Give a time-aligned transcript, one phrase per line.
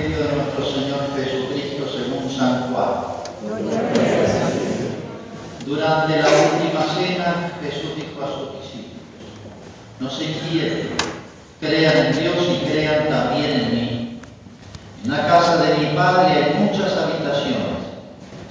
[0.00, 2.88] Evangelio de nuestro Señor Jesucristo según San Juan.
[5.66, 9.04] Durante la última cena, Jesús dijo a sus discípulos,
[10.00, 10.88] no se inquieten,
[11.60, 14.20] crean en Dios y crean también en mí.
[15.04, 17.80] En la casa de mi Padre hay muchas habitaciones.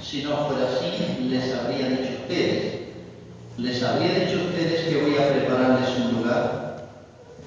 [0.00, 2.74] Si no fuera así, les habría dicho a ustedes.
[3.58, 6.86] Les habría dicho a ustedes que voy a prepararles un lugar.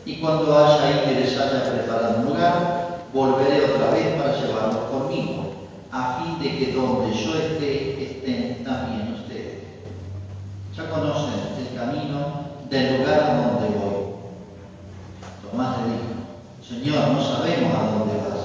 [0.06, 2.83] Y cuando haya ahí que les haya preparado un lugar,
[3.14, 5.54] volveré otra vez para llevarlos conmigo,
[5.92, 9.64] a fin de que donde yo esté, estén también ustedes.
[10.76, 12.18] Ya conocen el camino
[12.70, 14.04] del lugar a donde voy.
[15.48, 16.14] Tomás le dijo,
[16.68, 18.40] Señor, no sabemos a dónde vas.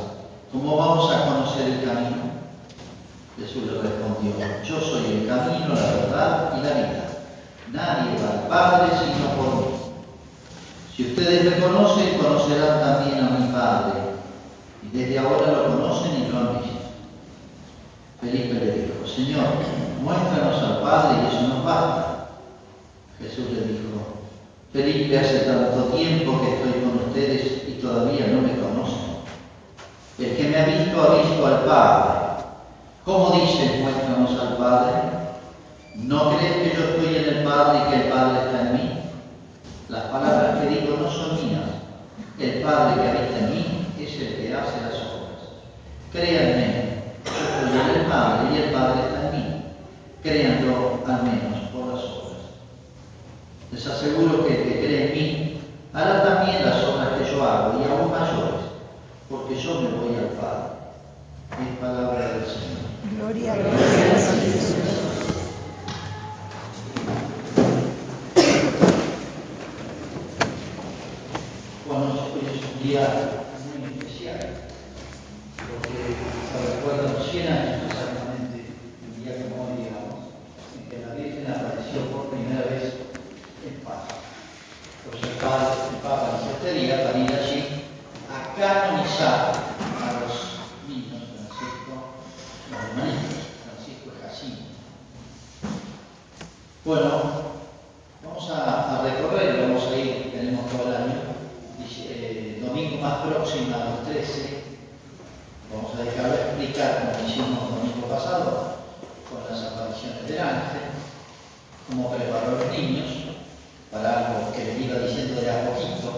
[0.52, 2.28] ¿Cómo vamos a conocer el camino?
[3.38, 4.32] Jesús le respondió,
[4.64, 7.04] yo soy el camino, la verdad y la vida.
[7.72, 9.74] Nadie va al Padre sino por mí.
[10.94, 14.07] Si ustedes me conocen, conocerán también a mi Padre.
[14.82, 16.78] Y desde ahora lo conocen y lo han visto.
[18.20, 19.46] Felipe le dijo, Señor,
[20.02, 22.28] muéstranos al Padre y eso nos basta.
[23.20, 24.18] Jesús le dijo,
[24.72, 29.18] Felipe, hace tanto tiempo que estoy con ustedes y todavía no me conocen.
[30.18, 32.18] El que me ha visto ha visto al Padre.
[33.04, 34.92] ¿Cómo dices, muéstranos al Padre?
[35.94, 38.98] ¿No crees que yo estoy en el Padre y que el Padre está en mí?
[39.88, 41.62] Las palabras que digo no son mías.
[42.38, 43.87] El Padre que habita en mí
[44.26, 45.40] el que hace las obras.
[46.12, 46.68] Créanme,
[47.24, 49.62] yo en el Padre y el Padre está en mí.
[50.22, 52.42] Créanlo al menos por las obras.
[53.72, 55.60] Les aseguro que el que cree en mí
[55.92, 58.64] hará también las obras que yo hago y aún mayores,
[59.28, 60.68] porque yo me voy al Padre.
[61.52, 62.88] Es palabra del Señor.
[63.16, 64.74] Gloria a Jesús.
[71.86, 73.04] Bueno, hoy es un día
[73.80, 74.40] muy especial,
[75.56, 75.96] porque
[76.52, 78.58] se recuerdan los 100 años exactamente,
[79.08, 80.20] un día como hoy, digamos,
[80.76, 82.84] en que la Virgen apareció por primera vez
[83.66, 84.04] en paz.
[85.04, 87.60] Por eso el Papa, el Papa insistiría para ir allí
[88.28, 90.34] a canonizar a los
[90.86, 91.92] niños Francisco,
[92.68, 94.76] los hermanitos, Francisco y Jacinto.
[96.88, 97.20] Bueno,
[98.24, 101.20] vamos a, a recorrer, vamos a ir, tenemos todo el año,
[102.08, 104.62] eh, domingo más próximo a los 13,
[105.70, 108.76] vamos a dejar de explicar como hicimos el domingo pasado,
[109.28, 110.80] con las apariciones del ángel,
[111.90, 113.36] cómo preparó a los niños
[113.92, 116.16] para algo que les iba diciendo de a poquito,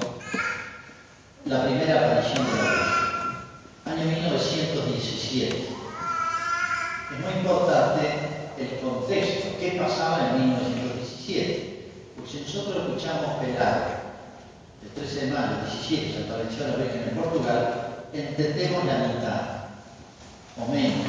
[1.47, 5.67] la primera aparición de la año 1917.
[7.11, 11.91] Es muy importante el contexto, qué pasaba en 1917.
[12.17, 14.01] Pues si nosotros escuchamos pelar
[14.83, 17.63] el 13 de mayo, 17, se apareció la Virgen en Portugal,
[18.13, 19.43] entendemos la mitad,
[20.57, 21.07] o menos,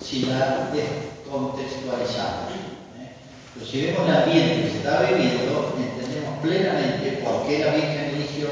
[0.00, 2.52] si la descontextualizamos.
[3.00, 3.16] ¿eh?
[3.54, 8.14] Pero si vemos el ambiente que se está viviendo, entendemos plenamente por qué la Virgen
[8.14, 8.48] eligió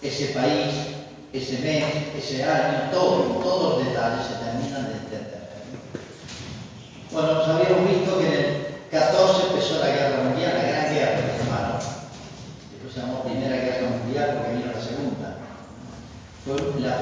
[0.00, 0.74] ese país,
[1.32, 1.84] ese mes,
[2.16, 4.99] ese año, todo, todos los detalles se terminan de.
[7.12, 11.20] Bueno, nos habíamos visto que en el 14 empezó la guerra mundial, la gran guerra,
[11.26, 11.84] mis hermanos.
[12.70, 15.36] Después se llamó Primera Guerra Mundial porque vino la segunda.
[16.44, 16.94] Fue la,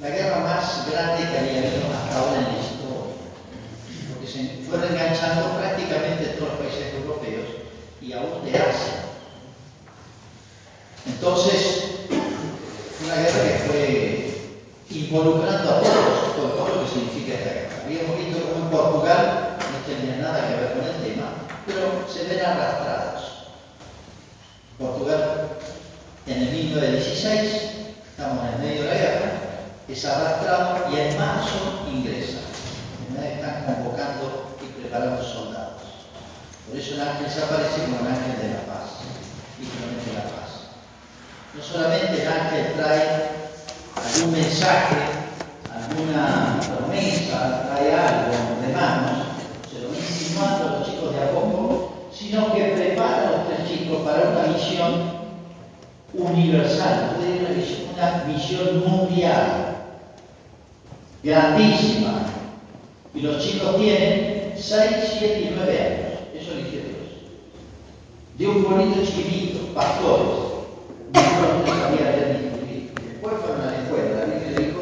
[0.00, 3.20] la guerra más grande que había habido hasta ahora en la historia.
[4.08, 7.48] Porque se fueron enganchando prácticamente todos los países europeos
[8.00, 9.12] y aún de Asia.
[11.04, 11.84] Entonces,
[13.04, 14.11] una guerra que fue
[14.94, 17.82] involucrando a todos, con todo lo que significa esta guerra.
[17.84, 21.28] Habíamos visto cómo en Portugal no tenía nada que ver con el tema,
[21.66, 23.48] pero se ven arrastrados.
[24.78, 25.48] Portugal,
[26.26, 27.62] en el 1916,
[28.10, 29.32] estamos en el medio de la guerra,
[29.88, 32.38] es arrastrado y en marzo ingresa.
[33.22, 35.82] Están convocando y preparando soldados.
[36.66, 39.04] Por eso el ángel se aparece como el ángel de la paz
[39.60, 40.72] y promete la paz.
[41.54, 43.41] No solamente el ángel trae
[43.96, 44.96] algún mensaje,
[45.72, 48.32] alguna promesa, trae algo
[48.66, 49.26] de manos,
[49.70, 53.68] se lo insinuando a los chicos de a poco, sino que prepara a los tres
[53.68, 55.22] chicos para una misión
[56.14, 57.16] universal,
[57.94, 59.72] una misión, mundial,
[61.22, 62.26] grandísima.
[63.14, 66.98] Y los chicos tienen 6, 7 y 9 años, eso elige Dios.
[68.38, 70.64] De un pueblito chiquitito, pastores,
[71.12, 72.92] ninguno no sabía leer ni escribir.
[72.94, 74.80] Después fueron a la escuela, la Virgen le dijo,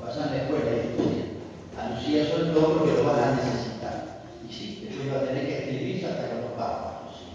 [0.00, 1.28] pasan a la escuela y estudian.
[1.76, 4.22] A Lucía sobre todo porque lo van a necesitar.
[4.48, 7.34] Y sí, después va a tener que escribirse hasta que los papas, Lucía.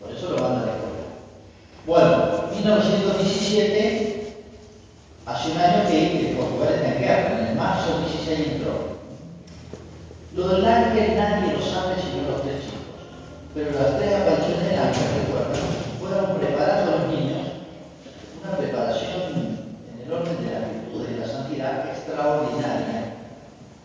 [0.00, 1.12] Por eso lo van a la escuela.
[1.86, 4.36] Bueno, 1917,
[5.26, 6.82] hace un año que, que Portugal
[7.62, 8.98] marzo 16 entró.
[10.34, 12.98] Lo del ángel nadie lo sabe sino los tres chicos.
[13.54, 15.62] Pero las tres apariciones del ángel, recuerdan,
[16.00, 17.62] fueron preparadas a los niños,
[18.42, 19.62] una preparación
[19.92, 23.14] en el orden de la virtud y de la santidad extraordinaria.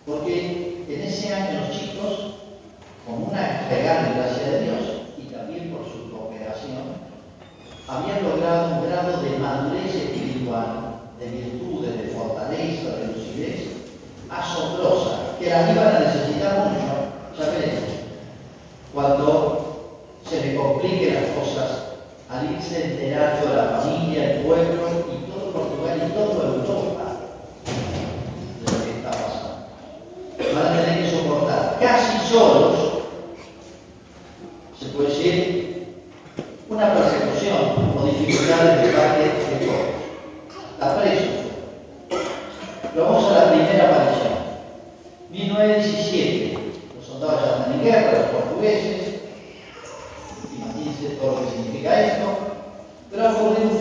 [0.06, 2.42] Porque en ese año los chicos,
[3.06, 4.82] con una regalo y gracia de Dios,
[5.18, 6.98] y también por su cooperación,
[7.88, 13.68] habían logrado un de madurez espiritual, de virtudes, de fortaleza, de lucidez,
[14.28, 17.92] asombrosa, que la iban a necesitar mucho, ya veremos,
[18.96, 19.94] cuando
[20.28, 21.84] se le compliquen las cosas,
[22.30, 24.87] al irse enterando la familia, el pueblo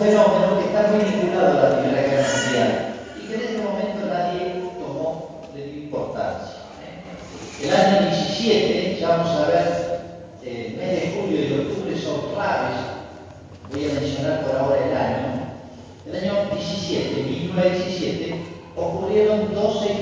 [0.07, 4.07] fenómeno que está muy vinculado a la Primera Guerra Mundial y que en ese momento
[4.07, 6.63] nadie tomó de importancia.
[6.79, 7.65] ¿eh?
[7.65, 10.01] El año 17, ya vamos a ver,
[10.43, 12.77] eh, el mes de julio y octubre son claves,
[13.69, 15.27] voy a mencionar por ahora el año,
[16.07, 18.35] el año 17, 1917,
[18.77, 19.93] ocurrieron 12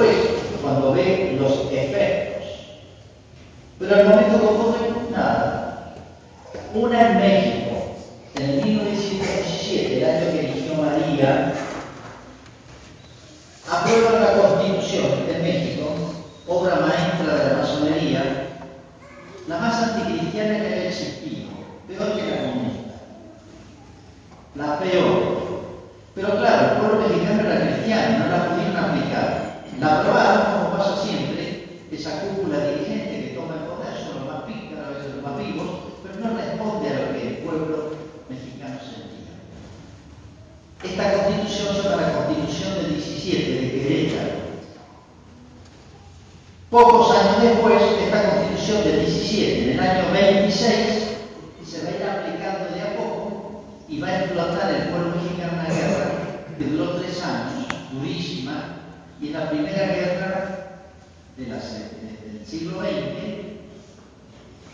[0.00, 2.44] después, cuando ve los efectos.
[3.78, 5.94] Pero al momento que ocurre, nada.
[6.74, 7.96] Una en México,
[8.36, 11.54] en 1917, el año que eligió María,
[13.68, 15.86] aprueba la Constitución de México,
[16.46, 18.46] obra maestra de la masonería,
[19.48, 21.50] la más anticristiana que haya existido,
[21.88, 22.90] peor que la comunista.
[24.54, 25.40] La peor.
[26.14, 29.49] Pero claro, el pueblo mexicano era cristiano, no la pudieron aplicar.
[29.78, 34.42] La aprobaron, como pasa siempre, esa cúpula dirigente que toma el poder, son los más
[34.44, 35.68] pícaros, a veces los más vivos,
[36.02, 37.90] pero no responde a lo que el pueblo
[38.28, 39.36] mexicano sentía.
[40.82, 44.40] Esta constitución se llama la constitución del 17 de Querétaro.
[46.70, 51.00] Pocos años después, esta constitución del 17, en el año 26,
[51.66, 55.52] se va a ir aplicando de a poco y va a explotar el pueblo mexicano
[55.54, 56.10] una guerra
[56.56, 58.79] que duró tres años, durísima,
[59.20, 60.70] y en la primera guerra
[61.36, 63.20] del siglo XX,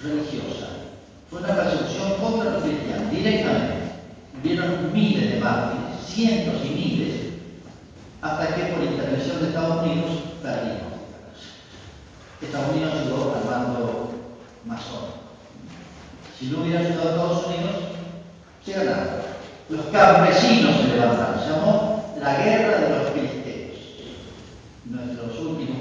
[0.03, 0.69] religiosa.
[1.31, 3.77] Fue una persecución contra los cristianos, directamente.
[4.41, 7.15] Hubieron miles de mártires, cientos y miles,
[8.23, 10.11] hasta que por intervención de Estados Unidos
[10.43, 10.83] perdimos.
[12.41, 14.11] Estados Unidos ayudó al bando
[14.65, 15.17] masón.
[16.39, 17.75] Si no hubiera ayudado a Estados Unidos,
[18.65, 19.23] se ganaba.
[19.69, 23.16] Los campesinos se levantaron, se llamó la guerra de los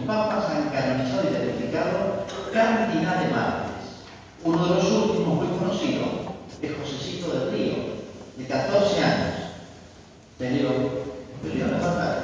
[0.06, 4.06] papas han canonizado y verificado cantidad de mártires.
[4.44, 6.08] Uno de los últimos muy conocidos
[6.62, 7.76] es Josecito del Río,
[8.38, 9.36] de 14 años.
[10.38, 10.70] Peleó,
[11.42, 12.22] peleó la batalla.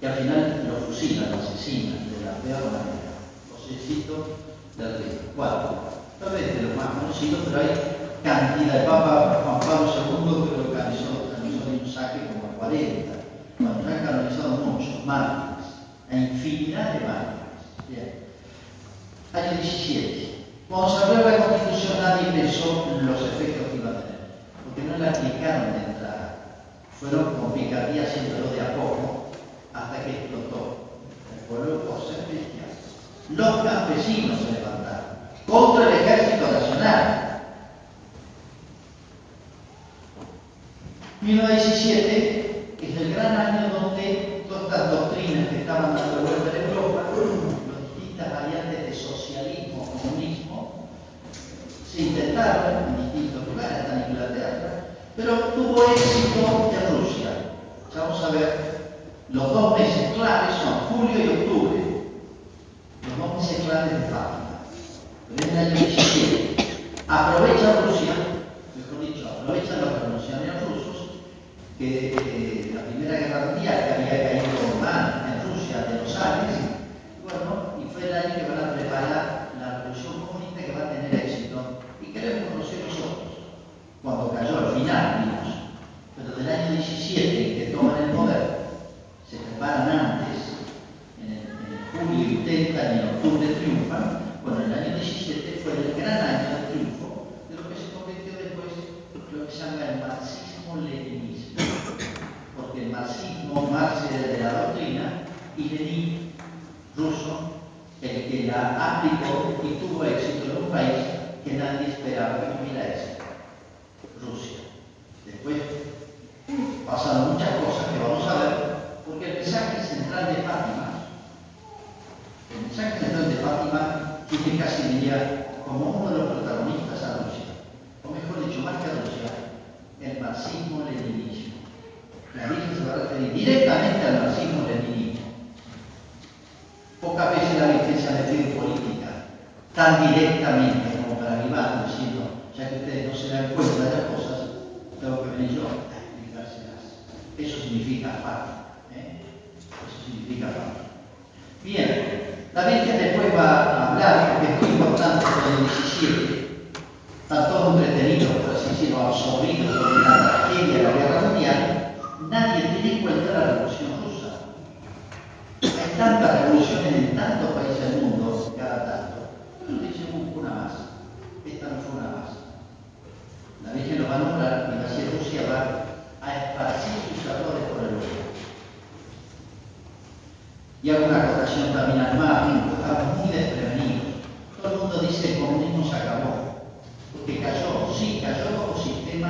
[0.00, 3.12] Y al final lo fusilan, lo asesinan de la peor manera.
[3.50, 4.36] Josecito
[4.76, 5.20] del Río.
[5.34, 5.96] Cuatro.
[6.20, 7.68] Tal vez de los más conocidos, pero hay
[8.22, 8.80] cantidad.
[8.80, 13.12] de Papa Juan Pablo II que canonizó, canonizó de un saque como a 40.
[13.58, 15.45] Bueno, han canonizado muchos mártires,
[16.10, 17.62] a infinidad de mártires.
[17.88, 18.14] Bien.
[19.32, 20.44] Año 17.
[20.68, 24.20] Cuando se abrió la Constitución nadie pensó en los efectos que iba a tener,
[24.64, 26.36] porque no la aplicaron de entrada.
[26.98, 29.30] Fueron con picardía haciéndolo de a poco
[29.74, 30.88] hasta que explotó
[31.34, 31.96] el pueblo por.
[33.30, 35.04] Los campesinos se levantaron
[35.46, 37.42] contra el ejército nacional.
[41.22, 44.25] 1917 es el gran año donde
[44.66, 50.88] estas doctrinas que estaban dando vuelta en Europa, las distintas variantes de socialismo, comunismo,
[51.90, 54.70] se intentaron en distintos lugares, hasta en Inglaterra,
[55.16, 57.30] pero tuvo éxito en Rusia.
[57.96, 58.50] Vamos a ver,
[59.30, 61.80] los dos meses claves son julio y octubre,
[63.08, 64.66] los dos meses claves de Fátima.
[65.30, 66.56] En el año 17,
[67.06, 68.14] aprovecha Rusia,
[68.74, 70.15] mejor dicho, aprovechan los revolucionarios rusos,
[71.78, 76.56] que eh, la Primera Guerra Mundial, que había caído mal en Rusia de los Alpes,
[77.22, 80.90] bueno, y fue el año que van a preparar la revolución comunista que va a
[80.90, 83.28] tener éxito, y queremos conocer nosotros,
[84.02, 85.54] cuando cayó al final, vimos,
[86.16, 88.56] pero del año 17 que toman el poder,
[89.28, 90.56] se preparan antes,
[91.20, 94.25] en el, en julio intentan y en octubre triunfan,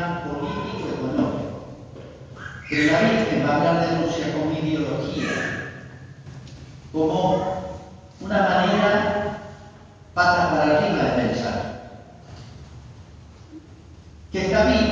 [0.06, 1.74] tema político-económico.
[2.68, 5.30] Pero la Virgen va a hablar de Rusia como ideología,
[6.92, 7.78] como
[8.20, 9.38] una manera
[10.14, 11.92] patas para arriba de pensar.
[14.32, 14.85] Que está bien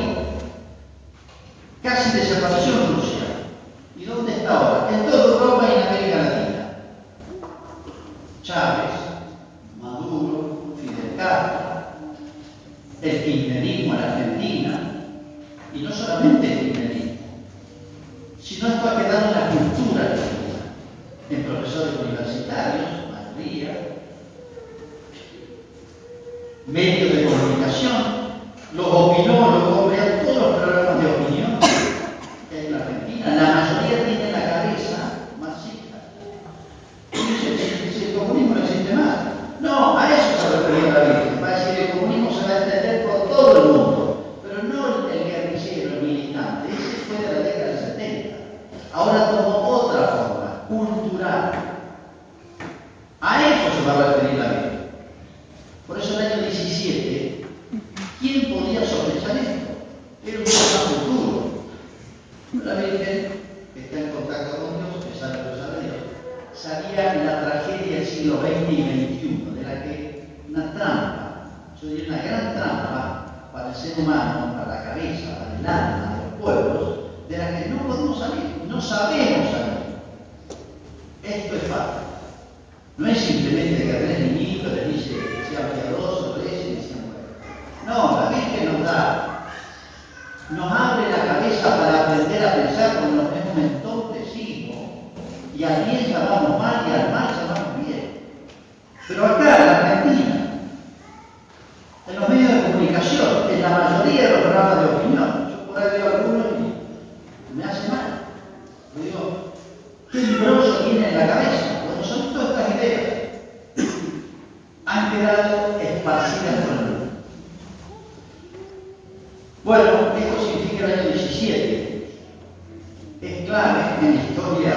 [123.27, 124.75] es clave en la historia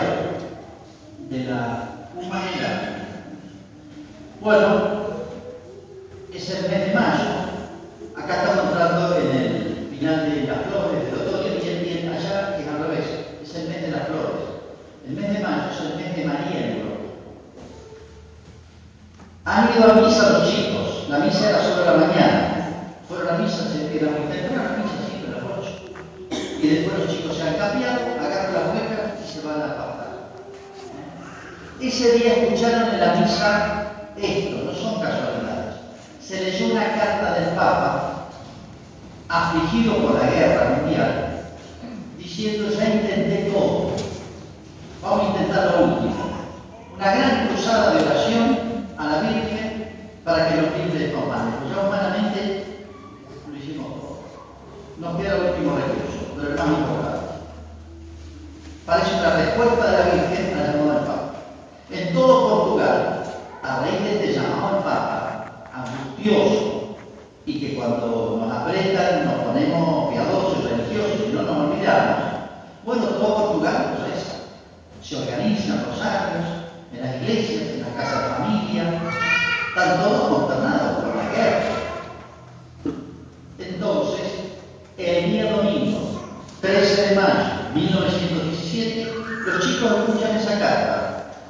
[1.29, 2.97] de la humanidad.
[4.39, 4.97] Bueno,
[6.33, 7.29] es el mes de mayo.
[8.15, 12.57] Acá estamos entrando en el final de las flores, pero otoño que viene bien allá
[12.57, 13.05] es al revés.
[13.43, 14.47] Es el mes de las flores.
[15.07, 17.03] El mes de mayo es el mes de María en Europa.
[19.45, 21.05] Han ido a misa los chicos.
[21.09, 22.69] La misa era sobre la mañana.
[23.07, 24.26] Fueron a misa, se quedaron
[31.97, 35.77] Ese día escucharon en la misa esto, no son casualidades.
[36.21, 38.27] Se leyó una carta del Papa,
[39.27, 41.39] afligido por la guerra mundial,
[42.19, 43.93] diciendo ya intenté todo,
[45.01, 45.46] vamos a intentar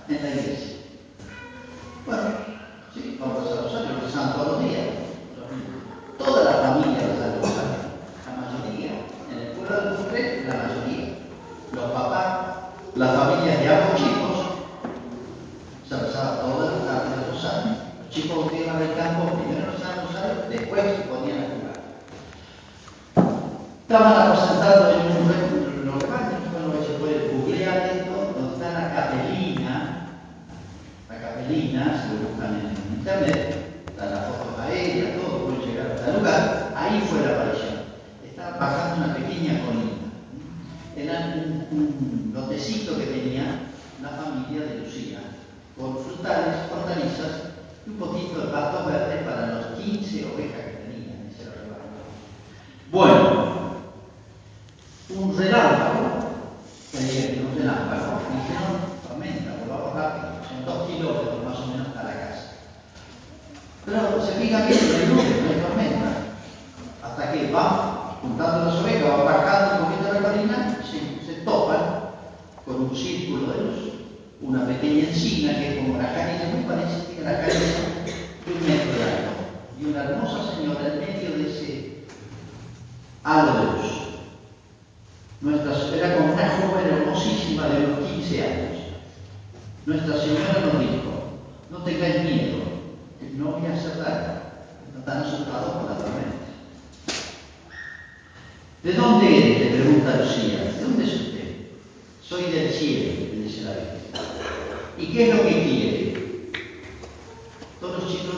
[0.08, 0.78] carta en la iglesia.
[2.06, 2.24] Bueno,
[2.94, 4.88] sí, vamos a Rosario, rezan todos los días.
[6.18, 7.78] Toda la familia reza el Rosario,
[8.26, 8.92] la mayoría.
[9.32, 11.18] En el pueblo de Monterrey, la mayoría.
[11.74, 12.32] Los papás,
[12.96, 14.38] las familias de ambos chicos,
[15.88, 17.72] se rezaba todas las tardes el Rosario.
[18.00, 21.78] Los chicos que iban al campo, primero rezaban el Rosario, después se ponían a jugar.
[23.82, 30.10] Estaban aposentados en un local, bueno, se puede googlear esto, donde está la capelina,
[31.10, 36.10] la capelina, si lo buscan en internet, están las fotos aéreas, todo, pueden llegar hasta
[36.10, 37.78] el lugar, ahí fue la aparición.
[38.26, 39.98] Estaba bajando una pequeña colina.
[40.98, 43.70] Era un, un lotecito que tenía
[44.02, 45.20] la familia de Lucía,
[45.78, 45.96] con
[47.86, 52.06] y un poquito de pasto verde para los 15 ovejas que tenían en ese rebaño.
[52.92, 53.48] Bueno,
[55.10, 56.20] un relámpago,
[56.92, 62.14] dijeron, un relámpago, dijeron, tormenta, volvamos rápido, son dos kilómetros más o menos hasta la
[62.14, 62.52] casa.
[63.86, 66.12] Pero se fija bien, no hay tormenta.
[67.04, 71.98] Hasta que van juntando las ovejas, van bajando un poquito la colina, se, se topan
[72.66, 73.94] con un círculo de luz,
[74.42, 78.06] una pequeña encina que es como la canilla, muy parecida a la canilla
[78.46, 79.32] de un metro de alto,
[79.80, 82.04] y una hermosa señora en medio de ese
[83.24, 84.08] halo de luz.
[85.40, 88.78] Nuestra, era como una joven hermosísima de unos 15 años.
[89.86, 91.38] Nuestra Señora nos dijo,
[91.70, 92.58] no tengáis miedo,
[93.20, 94.42] que no voy a hacer daño,
[94.94, 96.38] no están asustados por la tormenta.
[98.84, 99.60] ¿De dónde eres?
[99.60, 100.74] le pregunta Lucía.
[100.76, 101.56] ¿De dónde es usted?
[102.22, 103.98] Soy del cielo, le dice la Virgen.
[105.00, 106.14] ¿Y qué es lo que quiere?
[107.80, 108.36] Todos los chicos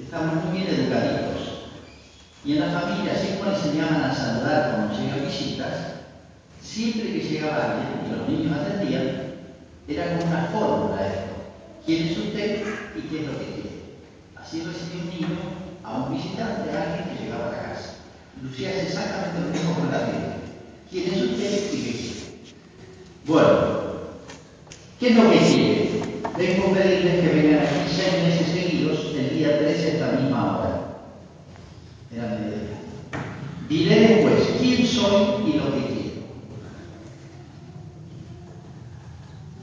[0.00, 1.68] estamos muy bien educaditos.
[2.44, 5.74] Y en la familia, así como enseñaban a saludar cuando llegan visitas,
[6.62, 9.34] siempre que llegaba alguien y los niños atendían,
[9.88, 11.28] era como una fórmula esto.
[11.84, 12.62] ¿Quién es usted
[12.96, 13.70] y qué es lo que quiere?
[14.36, 15.38] Así recibía un niño
[15.82, 17.87] a un visitante, a alguien que llegaba a la casa.
[18.42, 20.38] Lucía hace exactamente lo mismo con la Virgen.
[20.90, 22.08] ¿Quién es usted y qué?
[23.26, 23.48] Bueno,
[25.00, 25.88] ¿qué es lo que quiere?
[26.36, 30.58] Vengo a pedirles que vengan aquí seis meses seguidos, el día 13 a esta misma
[30.58, 30.88] hora.
[32.14, 32.78] Era mediodía.
[33.68, 35.98] Diré después quién soy y lo que quiero.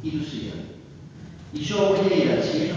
[0.03, 0.53] Y Lucía,
[1.53, 2.75] ¿y yo voy a ir al cielo?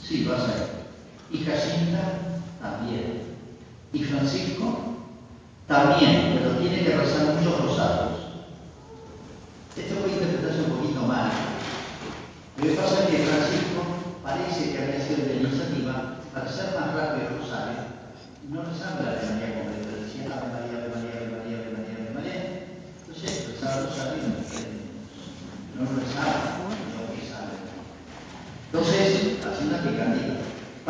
[0.00, 1.40] Sí, vas a ir.
[1.40, 2.18] ¿Y Jacinta?
[2.60, 3.28] También.
[3.92, 4.96] ¿Y Francisco?
[5.66, 8.20] También, pero tiene que rezar muchos rosarios.
[9.76, 11.30] Esto voy a interpretarse un poquito mal.
[12.58, 13.80] Lo que pasa es que Francisco
[14.22, 17.88] parece que había sido de la iniciativa para hacer más rápido el rosario.
[18.50, 21.72] No rezaba la Ave María como le decía Ave María, Ave María, Ave María, Ave
[21.76, 22.40] María, Ave María.
[23.06, 27.54] Entonces rezaba el rosario y no, no rezaba lo que sabe.
[28.72, 30.48] Entonces, haciendo una picardía,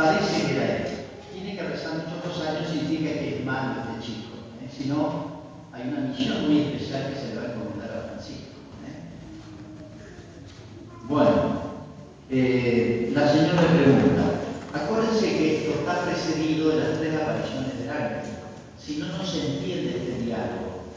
[0.08, 0.84] parece que él.
[1.32, 4.34] Tiene que rezar muchos rosarios significa que es malo este chico.
[4.62, 4.68] ¿eh?
[4.74, 5.42] Si no,
[5.72, 8.56] hay una misión muy especial que se le va a encomendar a Francisco.
[8.88, 8.96] ¿eh?
[11.04, 11.62] Bueno,
[12.30, 14.24] eh, la señora pregunta,
[14.74, 18.32] acuérdense que esto está precedido de las tres apariciones del ángel.
[18.78, 20.88] Si no, no se entiende este diálogo.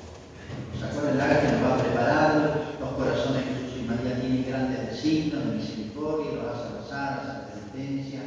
[0.80, 1.16] ¿Se acuerdan?
[1.16, 5.52] El ángel nos va preparando, los corazones de Jesús y María tienen grandes designios de
[5.52, 8.22] misericordia, los hace rezar, hace penitencia,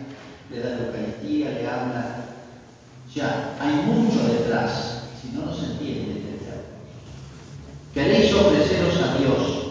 [0.51, 2.25] le da la Eucaristía, le habla.
[3.15, 6.35] Ya, hay mucho detrás, si no, no se entiende este.
[7.95, 9.65] Queréis ofreceros a Dios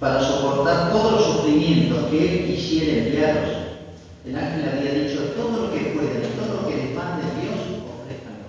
[0.00, 3.48] para soportar todos los sufrimientos que Él quisiera enviaros.
[4.24, 8.48] El ángel había dicho, todo lo que puedan, todo lo que les mande Dios, ofrezcanlo.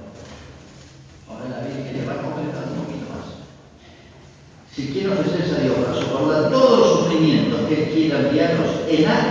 [1.29, 3.25] Ahora la Virgen le va a completar un poquito más.
[4.73, 9.05] Si quiere ofrecerse a Dios para soportar todos los sufrimientos que Él quiera enviaros en
[9.07, 9.26] acto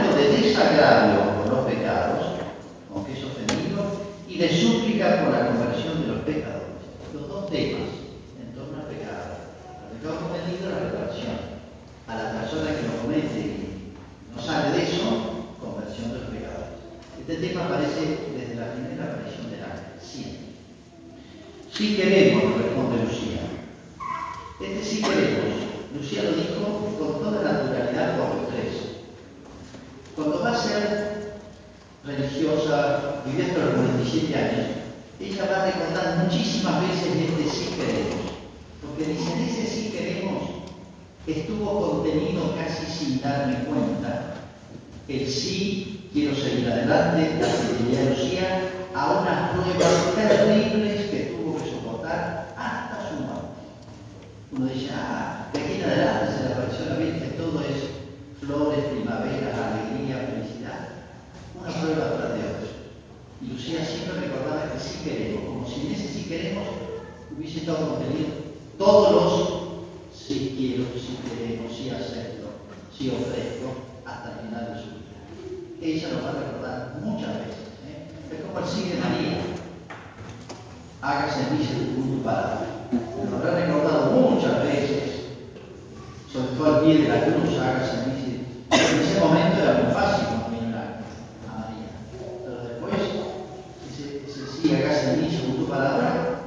[35.29, 38.31] Ella va a recordar muchísimas veces este sí queremos,
[38.81, 40.43] porque dicen, ese sí queremos
[41.27, 44.35] estuvo contenido casi sin darme cuenta.
[45.09, 52.55] El sí, quiero seguir adelante, la Lucía, a unas pruebas terribles que tuvo que soportar
[52.57, 53.63] hasta su muerte.
[54.53, 57.91] Uno dice, ah, de aquí en adelante se le apareció la Virgen, todo es
[58.41, 60.89] flores, primavera, alegría, felicidad.
[61.61, 62.66] Una prueba para Dios.
[63.49, 66.65] Lucía siempre recordaba que sí queremos, como si en ese sí queremos
[67.37, 68.29] hubiese estado contenido
[68.79, 72.49] todos los sí quiero, sí queremos, sí acepto,
[72.97, 73.73] sí ofrezco,
[74.05, 75.17] hasta el final de su vida.
[75.81, 77.67] Ella lo va a recordar muchas veces.
[77.87, 78.09] ¿eh?
[78.33, 79.57] Es como el sí de María.
[81.07, 82.67] En mí según tu palabra.
[82.91, 85.27] Lo habrá recordado muchas veces,
[86.33, 88.47] sobre todo al pie de la cruz, en mí.
[88.71, 91.03] En ese momento era muy fácil confiar
[91.47, 91.95] a María.
[92.43, 92.95] Pero después,
[93.93, 96.41] ese, ese sí, hágase en mí según tu palabra,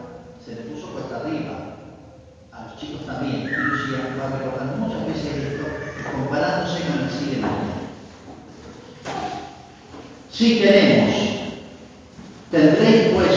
[0.44, 1.76] se le puso cuesta arriba.
[2.52, 3.44] A los chicos también.
[3.44, 5.68] Y Lucía va recordando muchas veces esto,
[6.12, 7.80] comparándose con el sí de María.
[10.40, 11.16] Si queremos,
[12.50, 13.28] tendréis pues,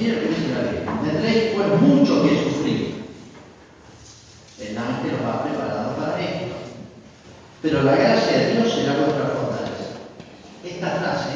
[0.00, 3.04] mira lo que dice la Biblia, tendréis pues mucho que sufrir.
[4.58, 6.56] El ángel os ha preparado para esto.
[7.60, 10.00] Pero la gracia de Dios será vuestra fortaleza.
[10.64, 11.28] Esta frase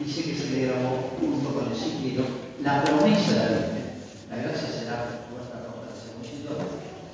[0.00, 2.24] dice que se le grabó junto con el quiero
[2.60, 3.84] la promesa de la Biblia.
[4.30, 6.10] La gracia será vuestra fortaleza.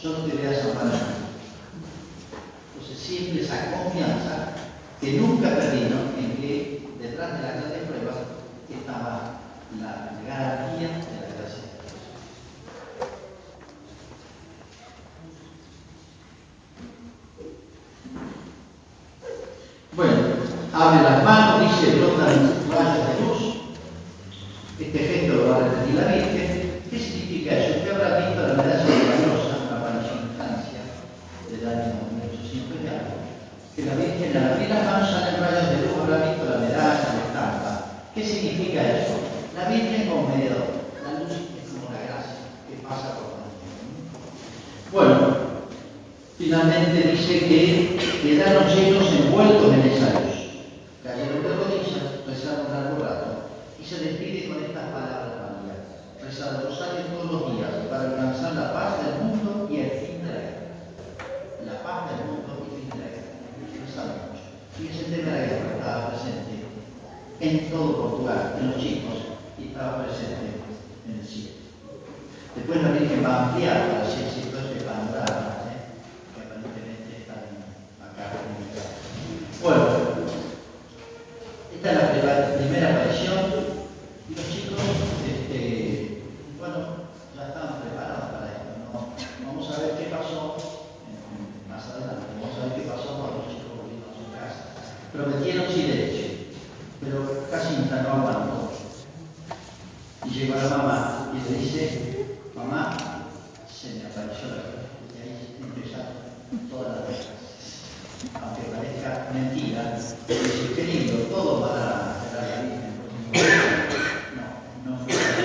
[0.00, 1.16] Yo no te voy a desamparar.
[2.72, 4.54] Entonces siempre esa confianza
[5.02, 8.16] que nunca perdieron en que detrás de la grandes pruebas
[8.70, 9.40] estaba
[9.80, 11.96] la garantía de la gracia de Dios.
[19.92, 20.12] Bueno,
[20.72, 23.56] abre las manos, dice, brotan rayos de luz.
[24.80, 26.82] Este gesto lo va a repetir la Virgen.
[26.90, 27.78] ¿Qué significa eso?
[27.78, 30.80] Usted habrá visto la medalla gloriosa, una aparición en Francia
[31.50, 33.16] del año 1800 y algo,
[33.74, 37.14] que la Virgen al abrir las manos salen rayos de luz, habrá visto la medalla,
[37.16, 37.86] la estampa.
[38.14, 39.16] ¿Qué significa eso?
[39.54, 40.64] La Virgen con medidor.
[41.04, 43.48] La luz es como la gracia que pasa por la
[44.92, 45.36] Bueno,
[46.38, 50.36] finalmente dice que quedaron llenos envueltos en luz.
[51.04, 53.26] Cayeron de rodillas, rezaron largo rato
[53.80, 55.76] y se despide con estas palabras María.
[56.22, 60.22] Rezar el rosario todos los días para alcanzar la paz del mundo y el fin
[60.26, 60.66] de la guerra.
[61.64, 63.24] La paz del mundo y el fin de la guerra.
[64.76, 66.54] Y ese tema de la guerra estaba presente
[67.40, 69.14] en todo Portugal, en los chicos,
[69.58, 70.60] y estaba presente
[71.08, 71.56] en el cielo.
[72.56, 75.80] Después la Virgen va a ampliar para así decirlo este panorama, ¿eh?
[76.34, 77.34] que aparentemente está
[78.04, 79.84] acá en el Bueno,
[81.76, 83.40] esta es la primera, primera aparición
[84.28, 84.80] y los chicos,
[85.28, 86.22] este,
[86.58, 88.72] bueno, ya estaban preparados para esto.
[88.92, 89.12] ¿no?
[89.46, 93.48] Vamos a ver qué pasó en- más adelante, vamos a ver qué pasó cuando los
[93.52, 94.60] chicos volvieron a su casa.
[95.12, 96.56] Prometieron silencio,
[97.04, 98.72] pero casi no aguantó.
[100.24, 102.96] Y llegó la mamá y le dice, mamá,
[103.70, 104.82] se me apareció la vida.
[105.14, 107.32] Y ahí empezaron todas las cosas.
[108.42, 112.96] Aunque parezca mentira, dice, qué lindo, todo para cerrar la Virgen.
[114.34, 115.42] No, no fue así.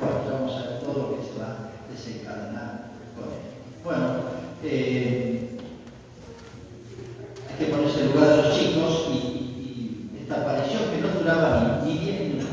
[0.00, 3.40] Bueno, vamos a ver todo lo que se va a desencadenar con él.
[3.84, 4.06] Bueno,
[4.64, 5.58] eh,
[7.48, 11.08] hay que ponerse en lugar de los chicos y, y- y esta aparición que no
[11.20, 12.48] duraba ni, ni 10 minutos,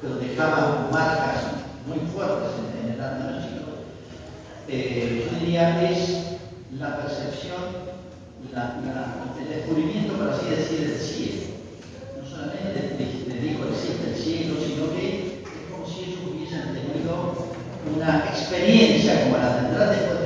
[0.00, 1.42] pero dejaba marcas
[1.86, 3.74] muy fuertes en, en el alma de los chicos,
[4.68, 6.16] eh, yo diría que es
[6.78, 7.60] la percepción,
[8.52, 11.42] el descubrimiento, por así decir, del cielo.
[12.20, 16.74] No solamente les, les digo existe el cielo, sino que es como si ellos hubiesen
[16.74, 17.46] tenido
[17.96, 20.19] una experiencia como la tendrán después